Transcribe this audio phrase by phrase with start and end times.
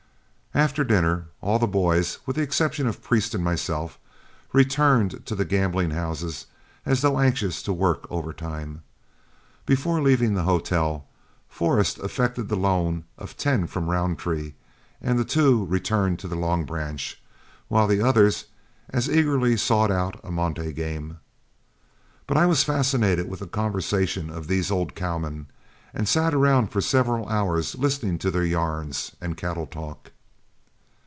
[0.53, 3.97] After dinner, all the boys, with the exception of Priest and myself,
[4.51, 6.45] returned to the gambling houses
[6.85, 8.83] as though anxious to work overtime.
[9.65, 11.05] Before leaving the hotel,
[11.47, 14.53] Forrest effected the loan of ten from Roundtree,
[15.01, 17.17] and the two returned to the Long Branch,
[17.69, 18.47] while the others
[18.89, 21.19] as eagerly sought out a monte game.
[22.27, 25.47] But I was fascinated with the conversation of these old cowmen,
[25.93, 30.11] and sat around for several hours listening to their yarns and cattle talk.